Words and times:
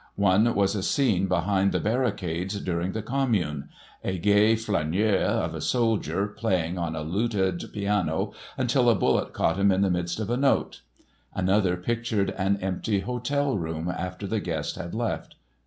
One 0.15 0.55
was 0.55 0.73
a 0.75 0.81
scene 0.81 1.27
behind 1.27 1.71
the 1.71 1.79
barricades 1.79 2.59
during 2.59 2.93
the 2.93 3.03
Commune—a 3.03 4.17
gay 4.17 4.55
flaneur 4.55 5.21
of 5.27 5.53
a 5.53 5.61
soldier 5.61 6.25
playing 6.27 6.79
on 6.79 6.95
a 6.95 7.03
looted 7.03 7.65
piano 7.71 8.33
until 8.57 8.89
a 8.89 8.95
bullet 8.95 9.31
caught 9.31 9.57
him 9.57 9.71
in 9.71 9.81
the 9.81 9.91
midst 9.91 10.19
of 10.19 10.31
a 10.31 10.37
note. 10.37 10.81
Another 11.35 11.77
pictured 11.77 12.31
an 12.31 12.57
empty 12.61 13.01
hotel 13.01 13.55
room 13.55 13.93
after 13.95 14.25
the 14.25 14.39
guest 14.39 14.75
had 14.75 14.95
left. 14.95 15.35